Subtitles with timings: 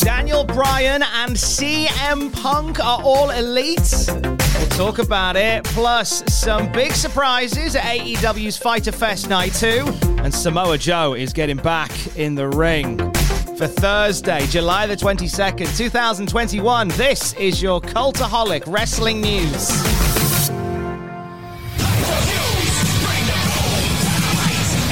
[0.00, 4.06] Daniel Bryan and CM Punk are all elite.
[4.08, 5.64] We'll talk about it.
[5.64, 9.84] Plus, some big surprises at AEW's Fyter Fest Night 2.
[10.22, 12.98] And Samoa Joe is getting back in the ring.
[13.56, 19.97] For Thursday, July the 22nd, 2021, this is your Cultaholic Wrestling News.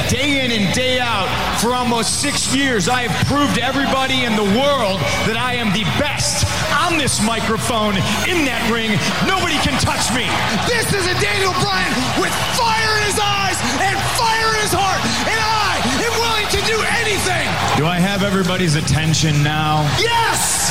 [0.08, 1.26] Day in and day out,
[1.58, 5.74] for almost six years, I have proved to everybody in the world that I am
[5.74, 6.46] the best
[6.86, 7.98] on this microphone,
[8.30, 8.94] in that ring.
[9.26, 10.30] Nobody can touch me.
[10.70, 11.90] This is a Daniel Bryan
[12.22, 16.60] with fire in his eyes and fire in his heart, and I am willing to
[16.70, 17.50] do anything.
[17.74, 19.82] Do I have everybody's attention now?
[19.98, 20.70] Yes!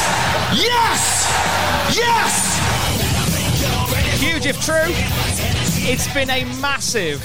[0.55, 1.27] Yes!
[1.91, 2.55] Yes!
[4.15, 4.95] Huge if true.
[5.83, 7.19] It's been a massive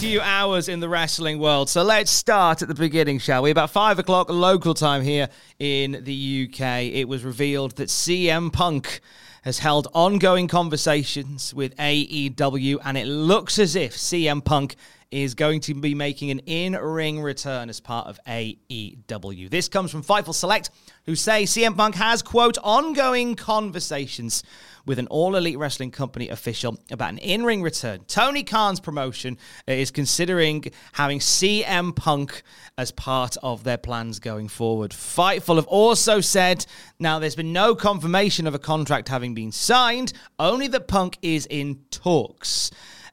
[0.00, 1.68] few hours in the wrestling world.
[1.68, 3.50] So let's start at the beginning, shall we?
[3.50, 9.00] About five o'clock local time here in the UK, it was revealed that CM Punk
[9.42, 14.74] has held ongoing conversations with AEW, and it looks as if CM Punk
[15.10, 19.50] is going to be making an in ring return as part of AEW.
[19.50, 20.70] This comes from Fightful Select,
[21.06, 24.44] who say CM Punk has, quote, ongoing conversations
[24.86, 28.00] with an All Elite Wrestling Company official about an in ring return.
[28.06, 29.36] Tony Khan's promotion
[29.66, 32.42] is considering having CM Punk
[32.78, 34.92] as part of their plans going forward.
[34.92, 36.64] Fightful have also said
[36.98, 41.46] now there's been no confirmation of a contract having been signed, only that Punk is
[41.46, 42.70] in talks.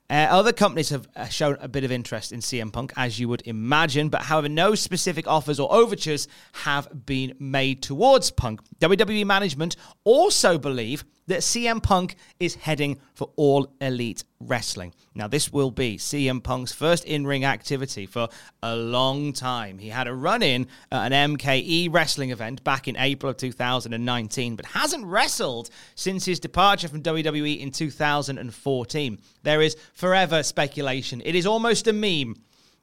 [0.10, 3.28] Uh, other companies have uh, shown a bit of interest in CM Punk, as you
[3.28, 6.30] would imagine, but however, no specific offers or overtures
[6.64, 8.62] have been made towards Punk.
[8.80, 9.76] WWE management
[10.06, 14.94] also believe that CM Punk is heading for All Elite Wrestling.
[15.14, 18.30] Now, this will be CM Punk's first in ring activity for
[18.62, 19.80] a long time.
[19.80, 24.56] He had a run in at an MKE wrestling event back in April of 2019,
[24.56, 29.20] but hasn't wrestled since his departure from WWE in 2014.
[29.44, 31.22] There is forever speculation.
[31.26, 32.36] It is almost a meme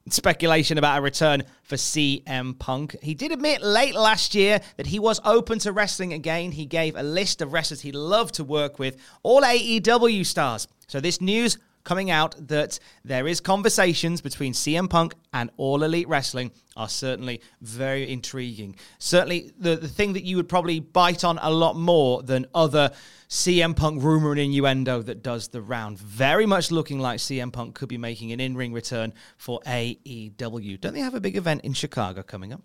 [0.09, 2.95] speculation about a return for CM Punk.
[3.01, 6.51] He did admit late last year that he was open to wrestling again.
[6.51, 10.67] He gave a list of wrestlers he'd love to work with, all AEW stars.
[10.87, 16.09] So this news coming out that there is conversations between CM Punk and All Elite
[16.09, 18.75] Wrestling are certainly very intriguing.
[18.99, 22.91] Certainly the, the thing that you would probably bite on a lot more than other
[23.29, 25.97] CM Punk rumor and innuendo that does the round.
[25.99, 30.81] Very much looking like CM Punk could be making an in-ring return for AEW.
[30.81, 32.61] Don't they have a big event in Chicago coming up?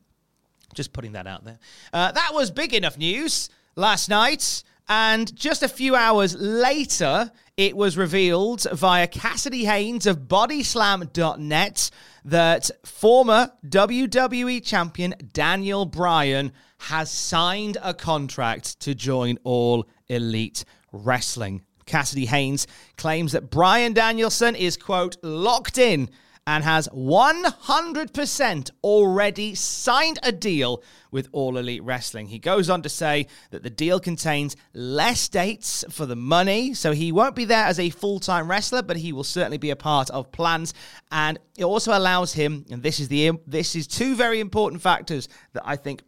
[0.74, 1.58] Just putting that out there.
[1.92, 4.62] Uh, that was big enough news last night.
[4.90, 11.90] And just a few hours later, it was revealed via Cassidy Haynes of Bodyslam.net
[12.24, 21.62] that former WWE champion Daniel Bryan has signed a contract to join All Elite Wrestling.
[21.86, 26.10] Cassidy Haynes claims that Bryan Danielson is, quote, locked in
[26.50, 32.26] and has 100% already signed a deal with All Elite Wrestling.
[32.26, 36.90] He goes on to say that the deal contains less dates for the money, so
[36.90, 39.76] he won't be there as a full time wrestler, but he will certainly be a
[39.76, 40.74] part of plans.
[41.12, 45.28] And it also allows him, and this is the this is two very important factors
[45.52, 46.02] that I think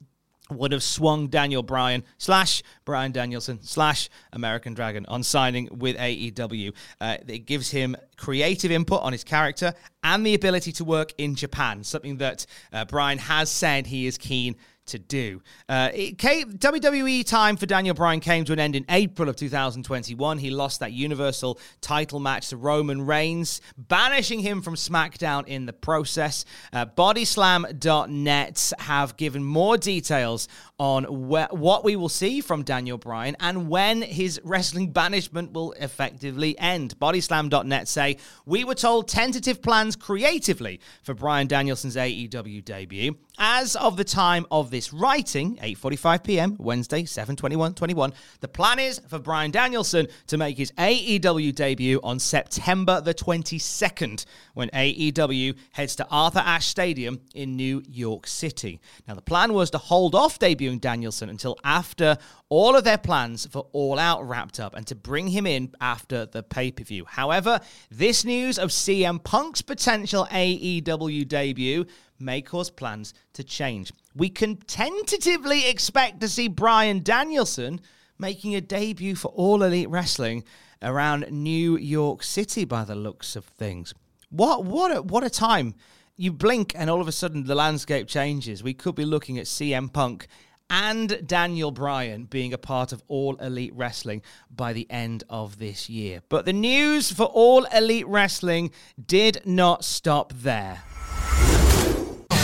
[0.53, 6.73] would have swung Daniel Bryan slash Bryan Danielson slash American Dragon on signing with AEW.
[7.01, 11.35] Uh, it gives him creative input on his character and the ability to work in
[11.35, 14.57] Japan, something that uh, Bryan has said he is keen
[14.87, 15.43] to do.
[15.69, 20.39] Uh, came, WWE time for Daniel Bryan came to an end in April of 2021.
[20.39, 25.73] He lost that Universal title match to Roman Reigns, banishing him from SmackDown in the
[25.73, 26.45] process.
[26.73, 30.49] Uh, Bodyslam.net have given more details
[30.83, 35.71] on wh- what we will see from Daniel Bryan and when his wrestling banishment will
[35.75, 36.99] effectively end.
[36.99, 43.17] Bodyslam.net say, We were told tentative plans creatively for Bryan Danielson's AEW debut.
[43.39, 46.57] As of the time of this writing, 8:45 p.m.
[46.59, 53.01] Wednesday, 7/21/21, the plan is for Bryan Danielson to make his AEW debut on September
[53.01, 58.81] the 22nd when AEW heads to Arthur Ashe Stadium in New York City.
[59.09, 62.17] Now the plan was to hold off debuting Danielson until after
[62.49, 66.27] all of their plans for All Out wrapped up and to bring him in after
[66.27, 67.05] the pay-per-view.
[67.07, 67.61] However,
[67.91, 71.87] this news of CM Punk's potential AEW debut
[72.19, 73.93] may cause plans to change.
[74.15, 77.81] We can tentatively expect to see Bryan Danielson
[78.19, 80.45] making a debut for All Elite Wrestling
[80.81, 83.95] around New York City by the looks of things.
[84.31, 85.75] What what a, what a time.
[86.17, 88.63] You blink and all of a sudden the landscape changes.
[88.63, 90.27] We could be looking at CM Punk
[90.73, 95.89] and Daniel Bryan being a part of All Elite Wrestling by the end of this
[95.89, 96.23] year.
[96.29, 98.73] But the news for All Elite Wrestling
[99.07, 100.83] did not stop there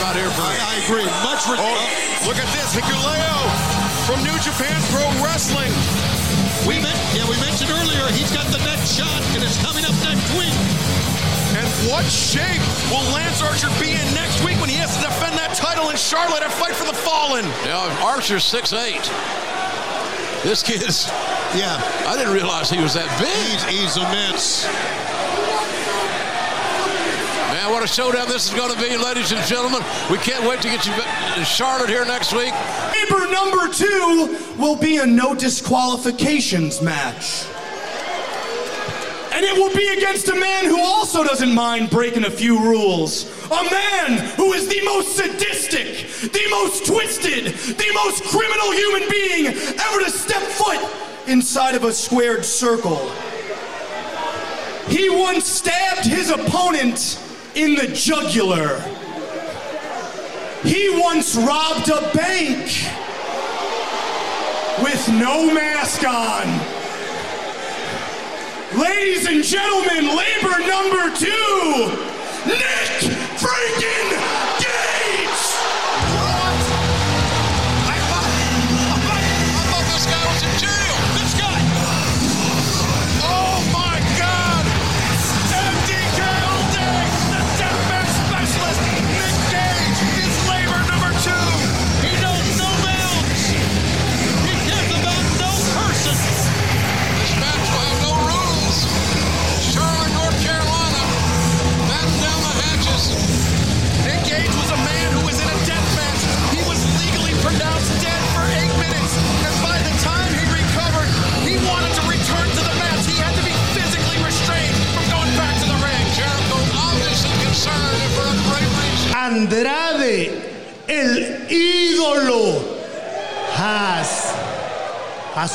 [0.09, 1.05] out here for I, I agree.
[1.21, 1.61] Much respect.
[1.61, 2.73] Oh, look at this.
[2.73, 3.37] Hikuleo
[4.09, 5.69] from New Japan Pro Wrestling.
[6.65, 9.93] We met, yeah, we mentioned earlier he's got the next shot and it's coming up
[10.01, 10.68] next week.
[11.79, 12.59] And what shape
[12.91, 15.95] will Lance Archer be in next week when he has to defend that title in
[15.95, 17.45] Charlotte and fight for the Fallen?
[17.63, 18.99] Yeah, Archer's 6'8".
[20.43, 21.07] This kid's.
[21.55, 21.79] Yeah.
[22.05, 23.31] I didn't realize he was that big.
[23.71, 24.67] He's, he's immense
[27.49, 29.81] Man, what a showdown this is going to be, ladies and gentlemen.
[30.11, 32.53] We can't wait to get you to Charlotte here next week.
[32.93, 37.45] Labor number two will be a no disqualifications match.
[39.39, 43.23] And it will be against a man who also doesn't mind breaking a few rules.
[43.45, 49.45] A man who is the most sadistic, the most twisted, the most criminal human being
[49.45, 52.97] ever to step foot inside of a squared circle.
[54.89, 57.17] He once stabbed his opponent
[57.55, 58.81] in the jugular.
[60.63, 62.65] He once robbed a bank
[64.83, 66.78] with no mask on.
[68.77, 71.89] Ladies and gentlemen, labor number two,
[72.45, 73.01] Nick
[73.41, 74.08] freaking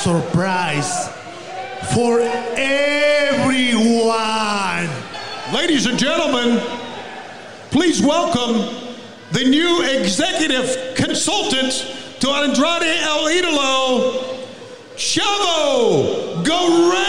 [0.05, 1.09] surprise
[1.95, 2.21] for
[2.59, 3.65] everyone.
[5.55, 6.61] Ladies and gentlemen,
[7.71, 8.69] please welcome
[9.33, 11.73] the new executive consultant
[12.21, 14.23] to Andrade El Idolo,
[14.95, 17.04] Chavo Guerrero.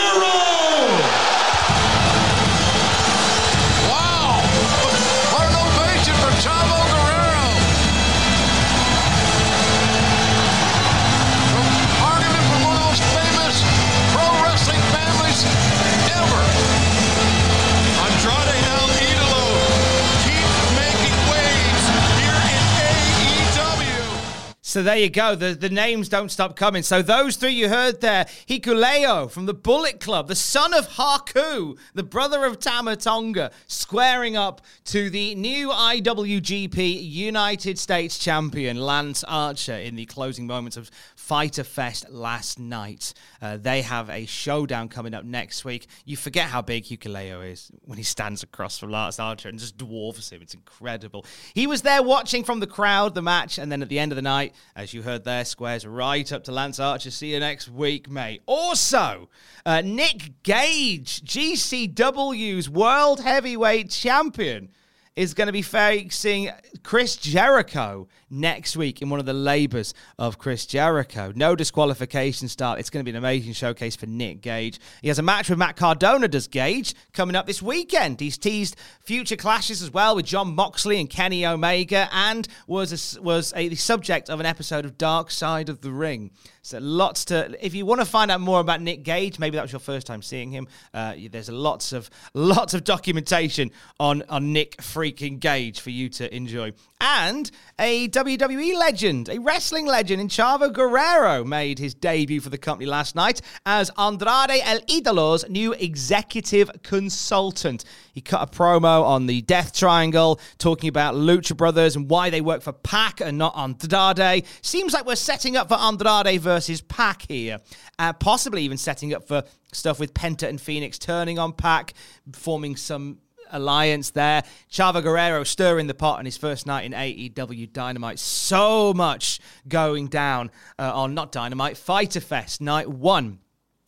[24.75, 25.35] So there you go.
[25.35, 26.83] The, the names don't stop coming.
[26.83, 31.77] So those three you heard there Hikuleo from the Bullet Club, the son of Haku,
[31.93, 39.23] the brother of Tama Tonga, squaring up to the new IWGP United States champion, Lance
[39.23, 40.91] Archer, in the closing moments of
[41.25, 43.13] Fyter Fest last night.
[43.41, 45.87] Uh, they have a showdown coming up next week.
[46.05, 49.75] You forget how big Hikuleo is when he stands across from Lance Archer and just
[49.75, 50.43] dwarfs him.
[50.43, 51.25] It's incredible.
[51.55, 54.15] He was there watching from the crowd the match, and then at the end of
[54.17, 57.09] the night, as you heard there, squares right up to Lance Archer.
[57.09, 58.43] See you next week, mate.
[58.45, 59.29] Also,
[59.65, 64.69] uh, Nick Gage, GCW's World Heavyweight Champion,
[65.15, 66.51] is going to be facing
[66.83, 71.31] Chris Jericho next week in one of the labors of Chris Jericho.
[71.35, 72.79] No disqualification start.
[72.79, 74.79] It's going to be an amazing showcase for Nick Gage.
[75.01, 78.19] He has a match with Matt Cardona, does Gage, coming up this weekend.
[78.19, 83.21] He's teased future clashes as well with Jon Moxley and Kenny Omega and was a,
[83.21, 86.31] was a, the subject of an episode of Dark Side of the Ring.
[86.65, 87.55] So lots to.
[87.63, 90.07] If you want to find out more about Nick Gage, maybe that was your first
[90.07, 90.67] time seeing him.
[90.95, 96.35] Uh, there's lots of lots of documentation on on Nick freaking Gage for you to
[96.35, 96.73] enjoy.
[96.99, 102.57] And a WWE legend, a wrestling legend in Chavo Guerrero made his debut for the
[102.57, 107.85] company last night as Andrade El Idolo's new executive consultant.
[108.13, 112.41] He cut a promo on the Death Triangle talking about Lucha Brothers and why they
[112.41, 114.45] work for Pac and not Andrade.
[114.63, 117.59] Seems like we're setting up for Andrade versus Pac here.
[117.99, 121.93] Uh, possibly even setting up for stuff with Penta and Fénix turning on Pac,
[122.33, 123.19] forming some
[123.51, 124.43] alliance there.
[124.71, 128.19] Chavo Guerrero stirring the pot on his first night in AEW Dynamite.
[128.19, 133.39] So much going down uh, on not Dynamite, Fyter Fest night one.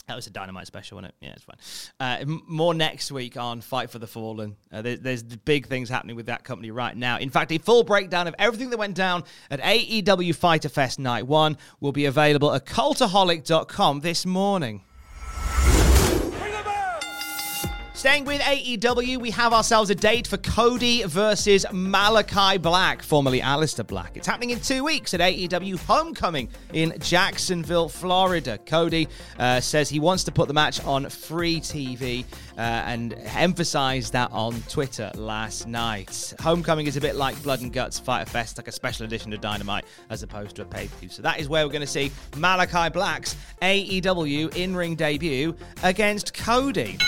[0.07, 1.25] That was a Dynamite special, wasn't it?
[1.25, 1.57] Yeah, it's fine.
[1.99, 4.55] Uh, m- more next week on Fight for the Fallen.
[4.71, 7.17] Uh, there, there's big things happening with that company right now.
[7.17, 11.27] In fact, a full breakdown of everything that went down at AEW Fyter Fest Night
[11.27, 14.81] 1 will be available at cultaholic.com this morning.
[17.97, 23.85] Staying with AEW, we have ourselves a date for Cody versus Malachi Black, formerly Aleister
[23.85, 24.15] Black.
[24.15, 28.59] It's happening in two weeks at AEW Homecoming in Jacksonville, Florida.
[28.59, 29.07] Cody
[29.39, 32.23] uh, says he wants to put the match on free TV
[32.55, 36.35] uh, and emphasized that on Twitter last night.
[36.39, 39.41] Homecoming is a bit like Blood and Guts Fyter Fest, like a special edition of
[39.41, 41.09] Dynamite as opposed to a pay per view.
[41.09, 46.35] So that is where we're going to see Malachi Black's AEW in ring debut against
[46.35, 46.99] Cody.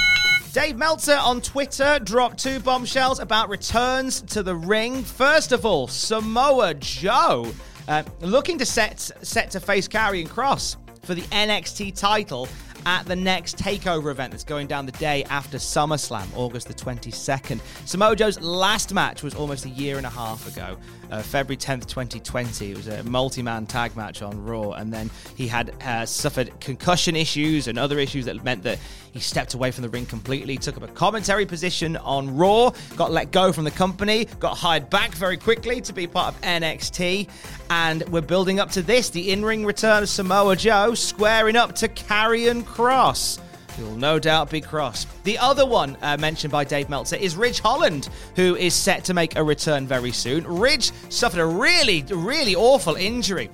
[0.54, 5.04] Dave Meltzer on Twitter dropped two bombshells about returns to the ring.
[5.04, 7.52] First of all, Samoa Joe
[7.88, 12.48] uh, looking to set set to face Karrion Kross for the NXT title
[12.86, 17.60] at the next takeover event that's going down the day after SummerSlam, August the 22nd.
[17.86, 20.78] Samoa Joe's last match was almost a year and a half ago,
[21.12, 22.72] uh, February 10th, 2020.
[22.72, 26.58] It was a multi man tag match on Raw, and then he had uh, suffered
[26.60, 28.80] concussion issues and other issues that meant that
[29.20, 33.12] he stepped away from the ring completely, took up a commentary position on Raw, got
[33.12, 37.28] let go from the company, got hired back very quickly to be part of NXT,
[37.70, 41.76] and we're building up to this the in ring return of Samoa Joe, squaring up
[41.76, 43.40] to Karrion Kross
[43.78, 45.06] You'll no doubt be cross.
[45.24, 49.14] The other one uh, mentioned by Dave Meltzer is Ridge Holland, who is set to
[49.14, 50.46] make a return very soon.
[50.46, 53.50] Ridge suffered a really, really awful injury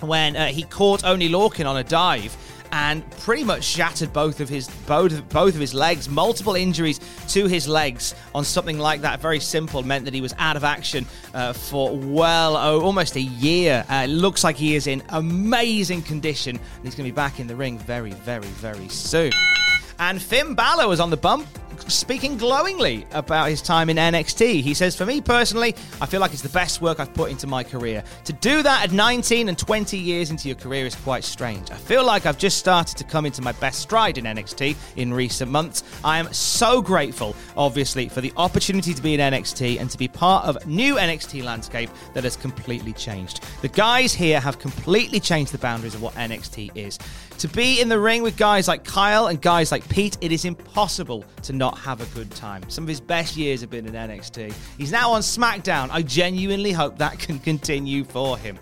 [0.00, 2.36] when uh, he caught Oney Lorcan on a dive
[2.72, 6.08] and pretty much shattered both of his both both of his legs.
[6.08, 9.20] Multiple injuries to his legs on something like that.
[9.20, 13.20] Very simple meant that he was out of action uh, for well oh, almost a
[13.20, 13.84] year.
[13.88, 17.40] Uh, it looks like he is in amazing condition and he's going to be back
[17.40, 19.32] in the ring very very very soon.
[19.98, 21.46] And Finn Balor was on the bump
[21.88, 24.62] speaking glowingly about his time in NXT.
[24.62, 27.46] He says, For me personally, I feel like it's the best work I've put into
[27.46, 28.02] my career.
[28.24, 31.70] To do that at 19 and 20 years into your career is quite strange.
[31.70, 35.12] I feel like I've just started to come into my best stride in NXT in
[35.12, 35.82] recent months.
[36.04, 40.08] I am so grateful, obviously, for the opportunity to be in NXT and to be
[40.08, 43.44] part of new NXT landscape that has completely changed.
[43.62, 46.98] The guys here have completely changed the boundaries of what NXT is.
[47.38, 50.44] To be in the ring with guys like Kyle and guys like Pete, it is
[50.44, 52.62] impossible to not have a good time.
[52.68, 54.54] Some of his best years have been in NXT.
[54.78, 55.88] He's now on SmackDown.
[55.90, 58.58] I genuinely hope that can continue for him.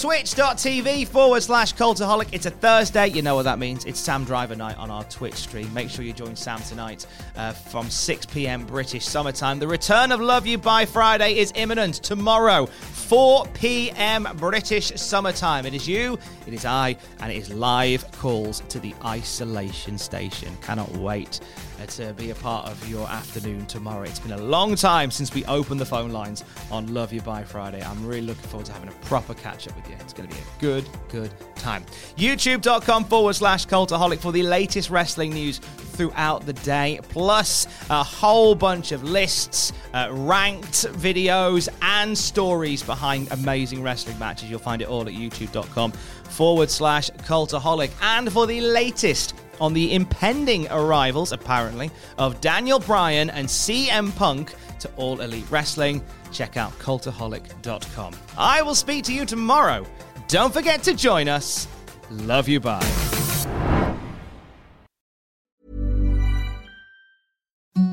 [0.00, 2.28] Twitch.tv forward slash Cultaholic.
[2.32, 3.08] It's a Thursday.
[3.08, 3.84] You know what that means.
[3.84, 5.72] It's Sam Driver night on our Twitch stream.
[5.74, 8.64] Make sure you join Sam tonight uh, from 6 p.m.
[8.64, 9.58] British summertime.
[9.58, 14.26] The return of Love You by Friday is imminent tomorrow, 4 p.m.
[14.36, 15.66] British summertime.
[15.66, 20.56] It is you, it is I, and it is live calls to the isolation station.
[20.62, 21.40] Cannot wait
[21.88, 24.02] to be a part of your afternoon tomorrow.
[24.02, 27.42] It's been a long time since we opened the phone lines on Love You by
[27.44, 27.82] Friday.
[27.82, 29.96] I'm really looking forward to having a proper catch up with you.
[30.00, 31.84] It's going to be a good, good time.
[32.16, 38.54] YouTube.com forward slash cultaholic for the latest wrestling news throughout the day, plus a whole
[38.54, 44.50] bunch of lists, uh, ranked videos, and stories behind amazing wrestling matches.
[44.50, 47.90] You'll find it all at youtube.com forward slash cultaholic.
[48.00, 54.54] And for the latest on the impending arrivals, apparently, of Daniel Bryan and CM Punk
[54.80, 56.02] to All Elite Wrestling.
[56.32, 58.14] Check out cultaholic.com.
[58.38, 59.86] I will speak to you tomorrow.
[60.28, 61.66] Don't forget to join us.
[62.10, 62.80] Love you, bye.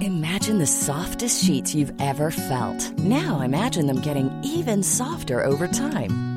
[0.01, 2.91] Imagine the softest sheets you've ever felt.
[2.99, 6.36] Now imagine them getting even softer over time.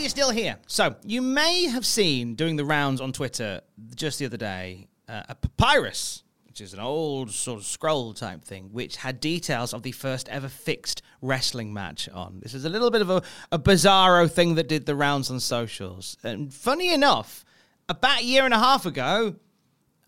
[0.00, 0.56] You're still here.
[0.66, 3.60] So, you may have seen doing the rounds on Twitter
[3.94, 8.44] just the other day uh, a papyrus, which is an old sort of scroll type
[8.44, 12.40] thing, which had details of the first ever fixed wrestling match on.
[12.42, 15.40] This is a little bit of a, a bizarro thing that did the rounds on
[15.40, 16.16] socials.
[16.22, 17.44] And funny enough,
[17.88, 19.36] about a year and a half ago,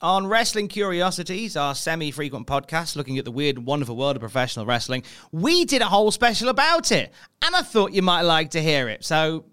[0.01, 4.67] on Wrestling Curiosities, our semi frequent podcast looking at the weird, wonderful world of professional
[4.67, 7.13] wrestling, we did a whole special about it.
[7.41, 9.05] And I thought you might like to hear it.
[9.05, 9.45] So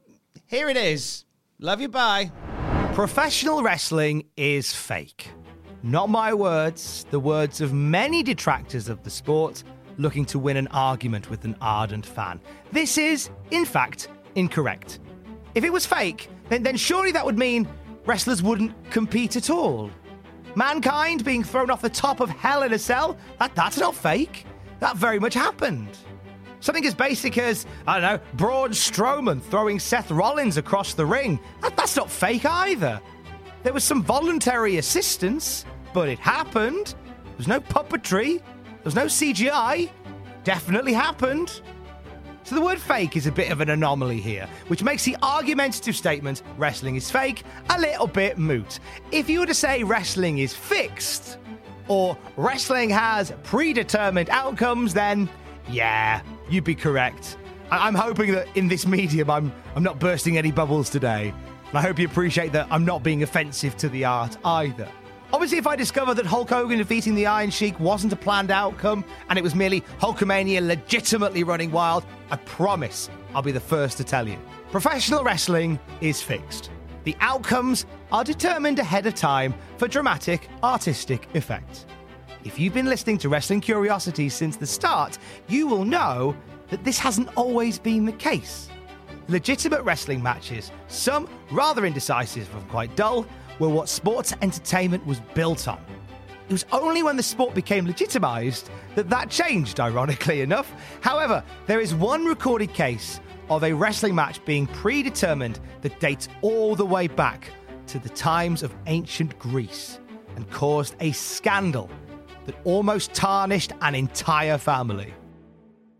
[0.48, 1.26] here it is.
[1.60, 1.90] Love you.
[1.90, 2.32] Bye.
[2.94, 5.32] Professional wrestling is fake.
[5.84, 9.64] Not my words, the words of many detractors of the sport
[9.98, 12.40] looking to win an argument with an ardent fan.
[12.72, 15.00] This is, in fact, incorrect.
[15.56, 17.68] If it was fake, then, then surely that would mean
[18.06, 19.92] wrestlers wouldn't compete at all.
[20.56, 24.46] Mankind being thrown off the top of Hell in a Cell, that, that's not fake.
[24.80, 25.98] That very much happened.
[26.62, 31.40] Something as basic as, I don't know, Braun Strowman throwing Seth Rollins across the ring.
[31.62, 33.02] That, that's not fake either.
[33.64, 36.96] There was some voluntary assistance, but it happened.
[37.38, 38.42] There's no puppetry.
[38.84, 39.90] There's no CGI.
[40.44, 41.62] Definitely happened.
[42.44, 45.96] So the word fake is a bit of an anomaly here, which makes the argumentative
[45.96, 48.80] statement wrestling is fake a little bit moot.
[49.12, 51.38] If you were to say wrestling is fixed,
[51.88, 55.30] or wrestling has predetermined outcomes, then
[55.70, 57.38] yeah, you'd be correct.
[57.72, 61.34] I- am hoping that in this medium, I'm I'm not bursting any bubbles today,
[61.70, 64.88] and I hope you appreciate that I'm not being offensive to the art either.
[65.32, 69.06] Obviously, if I discover that Hulk Hogan defeating the Iron Sheik wasn't a planned outcome
[69.30, 74.04] and it was merely Hulkamania legitimately running wild, I promise I'll be the first to
[74.04, 74.38] tell you.
[74.72, 76.72] Professional wrestling is fixed.
[77.04, 81.86] The outcomes are determined ahead of time for dramatic, artistic effect.
[82.46, 85.18] If you've been listening to Wrestling Curiosities since the start,
[85.50, 86.38] you will know
[86.70, 88.70] that this hasn't always been the case.
[89.28, 93.28] Legitimate wrestling matches, some rather indecisive and quite dull,
[93.60, 95.84] were what sports entertainment was built on.
[96.48, 100.72] It was only when the sport became legitimised that that changed, ironically enough.
[101.02, 106.74] However, there is one recorded case of a wrestling match being predetermined that dates all
[106.74, 107.52] the way back
[107.88, 110.00] to the times of ancient Greece
[110.38, 111.90] and caused a scandal
[112.50, 115.14] that almost tarnished an entire family.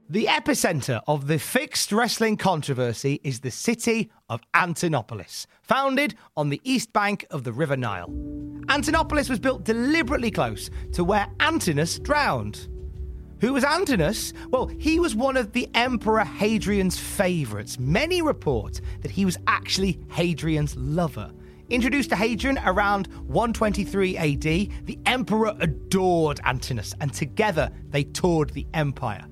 [0.10, 6.60] The epicenter of the fixed wrestling controversy is the city of Antinopolis, founded on the
[6.64, 8.10] east bank of the River Nile.
[8.68, 12.68] Antinopolis was built deliberately close to where Antinous drowned.
[13.42, 14.34] Who was Antinous?
[14.50, 17.78] Well, he was one of the Emperor Hadrian's favourites.
[17.78, 21.32] Many report that he was actually Hadrian's lover.
[21.70, 28.66] Introduced to Hadrian around 123 AD, the emperor adored Antinous, and together they toured the
[28.74, 29.26] empire.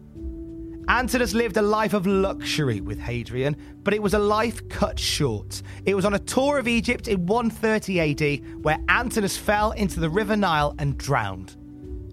[0.87, 5.63] Antinous lived a life of luxury with Hadrian, but it was a life cut short.
[5.85, 10.09] It was on a tour of Egypt in 130 AD where Antinous fell into the
[10.09, 11.57] River Nile and drowned.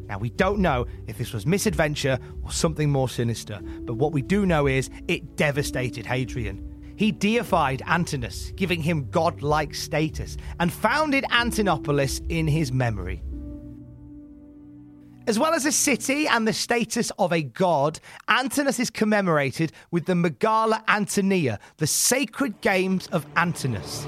[0.08, 4.22] Now, we don't know if this was misadventure or something more sinister, but what we
[4.22, 6.73] do know is it devastated Hadrian.
[6.96, 13.22] He deified Antinous, giving him godlike status, and founded Antinopolis in his memory.
[15.26, 20.04] As well as a city and the status of a god, Antinous is commemorated with
[20.04, 24.07] the Megala Antonia, the sacred games of Antinous.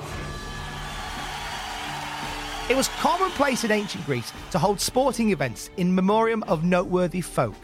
[2.68, 7.54] It was commonplace in ancient Greece to hold sporting events in memoriam of noteworthy folk.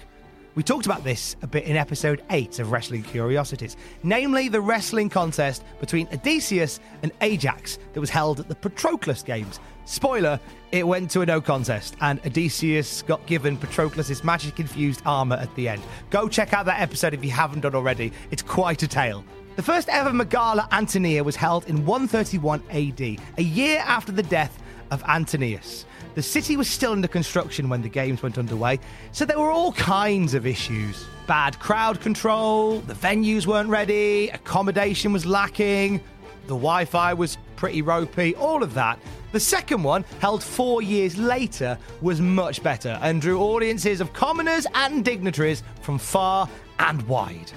[0.54, 5.08] We talked about this a bit in episode 8 of Wrestling Curiosities, namely the wrestling
[5.08, 9.60] contest between Odysseus and Ajax that was held at the Patroclus Games.
[9.86, 10.38] Spoiler,
[10.70, 15.54] it went to a no contest, and Odysseus got given Patroclus' magic infused armour at
[15.54, 15.82] the end.
[16.10, 19.24] Go check out that episode if you haven't done already, it's quite a tale.
[19.56, 23.00] The first ever Megala Antonia was held in 131 AD,
[23.38, 25.86] a year after the death of Antonius.
[26.14, 28.81] The city was still under construction when the games went underway,
[29.12, 31.07] so there were all kinds of issues.
[31.27, 36.03] Bad crowd control, the venues weren't ready, accommodation was lacking,
[36.48, 38.98] the Wi Fi was pretty ropey, all of that.
[39.31, 44.66] The second one, held four years later, was much better and drew audiences of commoners
[44.75, 46.46] and dignitaries from far
[46.79, 47.51] and wide.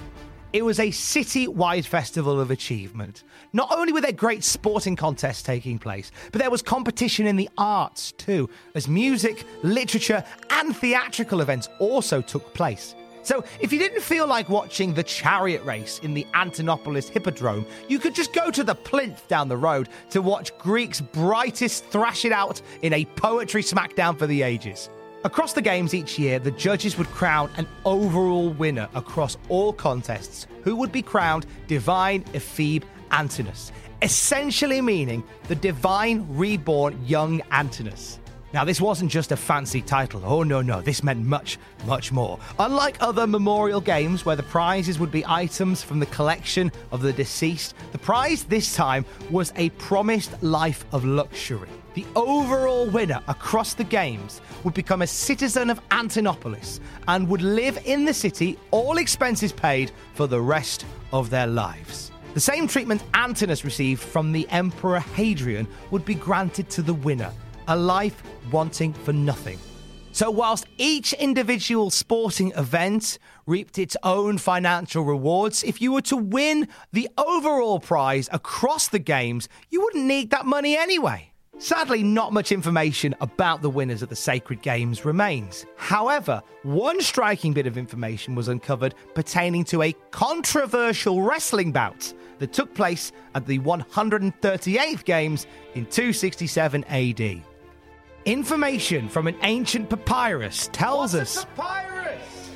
[0.54, 3.24] It was a city wide festival of achievement.
[3.56, 7.48] Not only were there great sporting contests taking place, but there was competition in the
[7.56, 12.94] arts too, as music, literature, and theatrical events also took place.
[13.22, 17.98] So, if you didn't feel like watching the chariot race in the Antonopolis Hippodrome, you
[17.98, 22.32] could just go to the plinth down the road to watch Greek's brightest thrash it
[22.32, 24.90] out in a poetry smackdown for the ages.
[25.24, 30.46] Across the games each year, the judges would crown an overall winner across all contests,
[30.62, 38.20] who would be crowned Divine Ephebe Antinous, essentially meaning the divine reborn young Antinous.
[38.52, 40.22] Now, this wasn't just a fancy title.
[40.24, 40.80] Oh, no, no.
[40.80, 42.38] This meant much, much more.
[42.58, 47.12] Unlike other memorial games where the prizes would be items from the collection of the
[47.12, 51.68] deceased, the prize this time was a promised life of luxury.
[51.94, 57.78] The overall winner across the games would become a citizen of Antonopolis and would live
[57.84, 62.05] in the city, all expenses paid, for the rest of their lives.
[62.36, 67.32] The same treatment Antinous received from the Emperor Hadrian would be granted to the winner
[67.66, 68.22] a life
[68.52, 69.58] wanting for nothing.
[70.12, 76.16] So, whilst each individual sporting event reaped its own financial rewards, if you were to
[76.18, 81.32] win the overall prize across the games, you wouldn't need that money anyway.
[81.58, 85.64] Sadly, not much information about the winners of the Sacred Games remains.
[85.76, 92.52] However, one striking bit of information was uncovered pertaining to a controversial wrestling bout that
[92.52, 97.42] took place at the 138th Games in 267 AD.
[98.24, 101.44] Information from an ancient papyrus tells What's us.
[101.44, 102.50] a papyrus?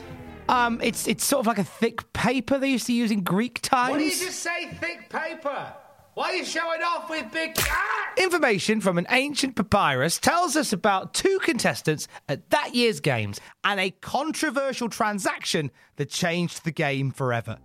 [0.49, 3.61] Um, it's it's sort of like a thick paper they used to use in Greek
[3.63, 3.93] times.
[3.93, 5.73] Why do you just say thick paper?
[6.15, 7.53] Why are you showing off with big.
[7.57, 8.13] Ah!
[8.19, 13.79] Information from an ancient papyrus tells us about two contestants at that year's games and
[13.79, 17.59] a controversial transaction that changed the game forever.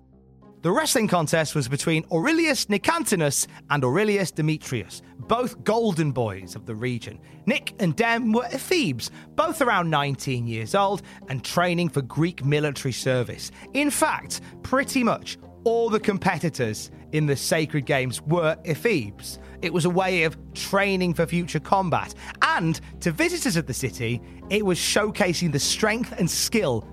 [0.66, 6.74] The wrestling contest was between Aurelius Nicantinus and Aurelius Demetrius, both golden boys of the
[6.74, 7.20] region.
[7.46, 12.94] Nick and Dem were ephebes, both around 19 years old and training for Greek military
[12.94, 13.52] service.
[13.76, 19.38] In fact, pretty much all the competitors in the sacred games were ephebes.
[19.62, 22.16] It was a way of training for future combat.
[22.42, 26.88] And to visitors of the city, it was showcasing the strength and skill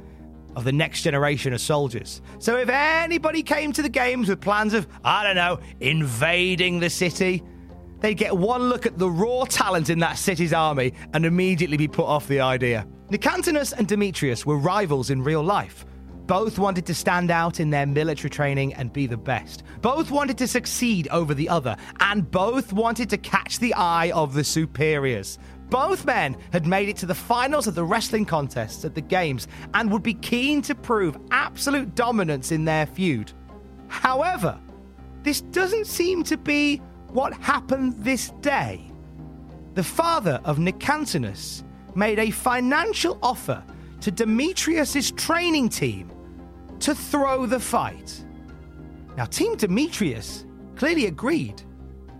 [0.56, 2.20] of the next generation of soldiers.
[2.38, 6.90] So if anybody came to the games with plans of, I don't know, invading the
[6.90, 7.42] city,
[8.00, 11.88] they'd get one look at the raw talent in that city's army and immediately be
[11.88, 12.86] put off the idea.
[13.10, 15.84] Nicantinus and Demetrius were rivals in real life.
[16.26, 19.64] Both wanted to stand out in their military training and be the best.
[19.80, 24.32] Both wanted to succeed over the other, and both wanted to catch the eye of
[24.32, 25.38] the superiors.
[25.72, 29.48] Both men had made it to the finals of the wrestling contests at the Games
[29.72, 33.32] and would be keen to prove absolute dominance in their feud.
[33.88, 34.60] However,
[35.22, 36.76] this doesn't seem to be
[37.08, 38.92] what happened this day.
[39.72, 43.64] The father of Nicantinus made a financial offer
[44.02, 46.12] to Demetrius's training team
[46.80, 48.22] to throw the fight.
[49.16, 50.44] Now, Team Demetrius
[50.76, 51.62] clearly agreed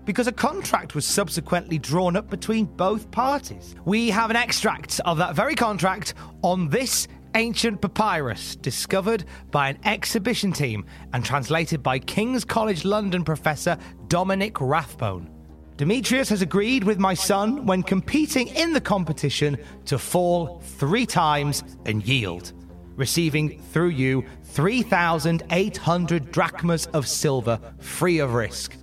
[0.04, 3.74] because a contract was subsequently drawn up between both parties.
[3.84, 9.78] We have an extract of that very contract on this ancient papyrus discovered by an
[9.84, 15.30] exhibition team and translated by King's College London professor Dominic Rathbone.
[15.76, 21.64] Demetrius has agreed with my son when competing in the competition to fall three times
[21.86, 22.52] and yield,
[22.94, 28.76] receiving through you 3,800 drachmas of silver free of risk.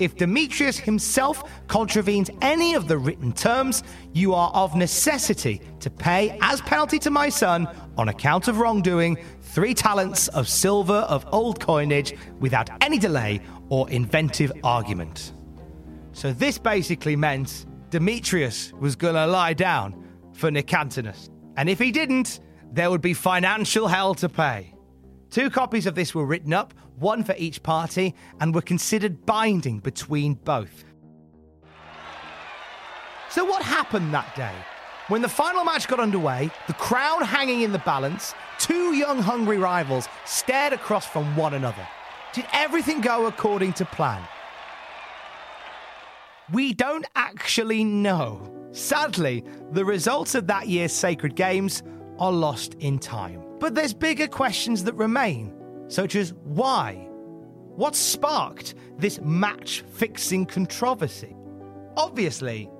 [0.00, 3.82] If Demetrius himself contravenes any of the written terms,
[4.14, 9.18] you are of necessity to pay as penalty to my son, on account of wrongdoing,
[9.42, 15.34] three talents of silver of old coinage without any delay or inventive argument.
[16.12, 21.28] So this basically meant Demetrius was going to lie down for Nicantinus.
[21.58, 22.40] And if he didn't,
[22.72, 24.72] there would be financial hell to pay.
[25.30, 29.78] Two copies of this were written up, one for each party, and were considered binding
[29.78, 30.84] between both.
[33.30, 34.54] So, what happened that day?
[35.06, 39.58] When the final match got underway, the crown hanging in the balance, two young, hungry
[39.58, 41.86] rivals stared across from one another.
[42.32, 44.22] Did everything go according to plan?
[46.52, 48.68] We don't actually know.
[48.72, 51.84] Sadly, the results of that year's Sacred Games
[52.18, 53.49] are lost in time.
[53.60, 55.54] But there's bigger questions that remain,
[55.88, 56.94] such as why?
[57.76, 61.36] What sparked this match fixing controversy?
[61.96, 62.70] Obviously,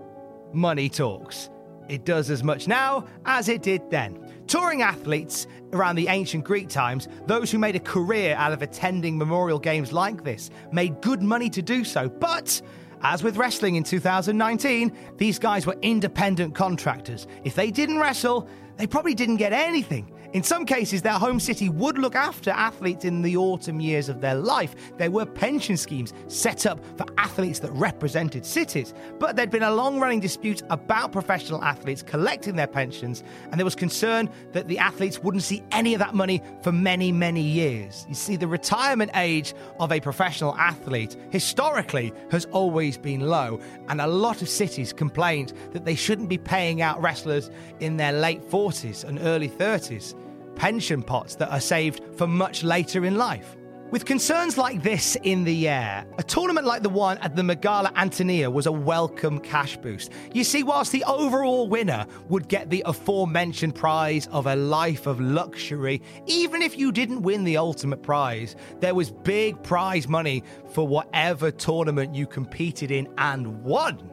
[0.53, 1.51] money talks.
[1.89, 4.45] It does as much now as it did then.
[4.47, 9.19] Touring athletes around the ancient Greek times, those who made a career out of attending
[9.19, 12.09] memorial games like this, made good money to do so.
[12.09, 12.63] But
[13.03, 17.27] as with wrestling in 2019, these guys were independent contractors.
[17.45, 20.13] If they didn't wrestle, they probably didn't get anything.
[20.33, 24.21] In some cases, their home city would look after athletes in the autumn years of
[24.21, 24.77] their life.
[24.97, 29.75] There were pension schemes set up for athletes that represented cities, but there'd been a
[29.75, 34.79] long running dispute about professional athletes collecting their pensions, and there was concern that the
[34.79, 38.07] athletes wouldn't see any of that money for many, many years.
[38.09, 44.01] You see, the retirement age of a professional athlete historically has always been low, and
[44.01, 48.43] a lot of cities complained that they shouldn't be paying out wrestlers in their late
[48.49, 50.15] 40s and early 30s
[50.57, 53.57] pension pots that are saved for much later in life.
[53.91, 57.93] With concerns like this in the air, a tournament like the one at the Megala
[57.97, 60.13] Antonia was a welcome cash boost.
[60.33, 65.21] You see, whilst the overall winner would get the aforementioned prize of a life of
[65.21, 70.87] luxury, even if you didn't win the ultimate prize, there was big prize money for
[70.87, 74.09] whatever tournament you competed in and won.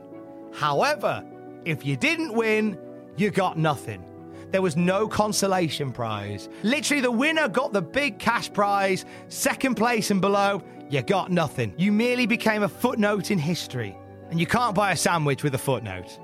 [0.55, 1.23] However,
[1.65, 2.79] if you didn't win,
[3.15, 4.03] you got nothing
[4.51, 6.49] there was no consolation prize.
[6.63, 11.73] Literally, the winner got the big cash prize, second place and below, you got nothing.
[11.77, 13.97] You merely became a footnote in history,
[14.29, 16.19] and you can't buy a sandwich with a footnote.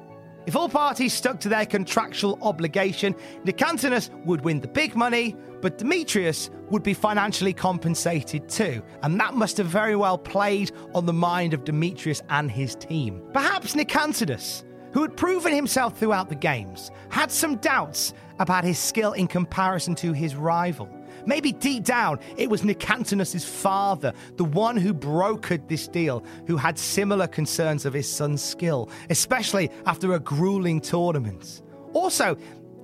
[0.45, 5.77] If all parties stuck to their contractual obligation, Nicantinus would win the big money, but
[5.77, 11.13] Demetrius would be financially compensated too, and that must have very well played on the
[11.13, 13.21] mind of Demetrius and his team.
[13.33, 19.13] Perhaps Nicantinus who had proven himself throughout the games, had some doubts about his skill
[19.13, 20.89] in comparison to his rival.
[21.25, 26.77] Maybe deep down, it was Nicantinus' father, the one who brokered this deal, who had
[26.77, 31.61] similar concerns of his son's skill, especially after a grueling tournament.
[31.93, 32.37] Also,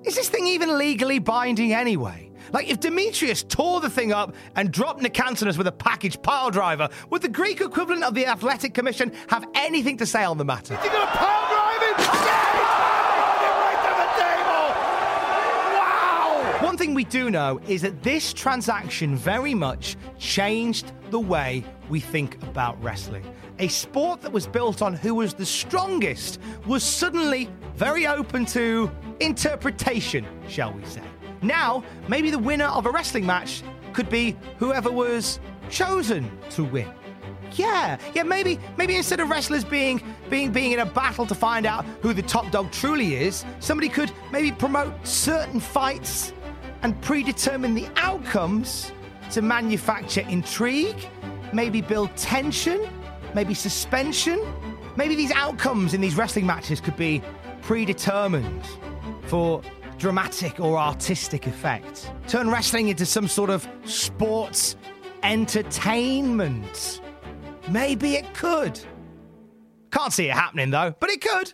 [0.06, 2.32] is this thing even legally binding anyway?
[2.54, 6.90] Like, if Demetrius tore the thing up and dropped Nicantinus with a package pile driver,
[7.10, 10.74] would the Greek equivalent of the Athletic Commission have anything to say on the matter?
[10.76, 11.96] Is he going to pile drive him?
[13.56, 14.66] Right to the table!
[15.76, 16.66] Wow!
[16.66, 22.00] One thing we do know is that this transaction very much changed the way we
[22.00, 23.26] think about wrestling.
[23.60, 28.90] A sport that was built on who was the strongest was suddenly very open to
[29.20, 31.04] interpretation, shall we say.
[31.42, 33.62] Now, maybe the winner of a wrestling match
[33.92, 36.90] could be whoever was chosen to win.
[37.56, 41.66] Yeah, yeah, maybe maybe instead of wrestlers being being being in a battle to find
[41.66, 46.32] out who the top dog truly is, somebody could maybe promote certain fights
[46.82, 48.92] and predetermine the outcomes
[49.32, 51.08] to manufacture intrigue,
[51.54, 52.88] maybe build tension,
[53.34, 54.40] maybe suspension.
[54.96, 57.22] Maybe these outcomes in these wrestling matches could be
[57.62, 58.66] predetermined
[59.24, 59.62] for
[59.98, 62.12] dramatic or artistic effect.
[62.28, 64.76] Turn wrestling into some sort of sports
[65.24, 67.02] entertainment.
[67.70, 68.80] Maybe it could.
[69.92, 71.54] Can't see it happening though, but it could.